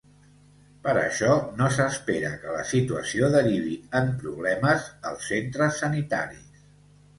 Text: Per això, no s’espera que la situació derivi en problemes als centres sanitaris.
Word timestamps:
Per 0.85 0.93
això, 1.01 1.35
no 1.59 1.67
s’espera 1.75 2.31
que 2.45 2.55
la 2.55 2.65
situació 2.71 3.31
derivi 3.37 3.77
en 4.01 4.11
problemes 4.25 4.91
als 5.13 5.31
centres 5.35 5.81
sanitaris. 5.85 6.61